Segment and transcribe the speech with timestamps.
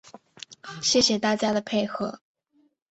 [0.81, 2.19] 谢谢大家的配合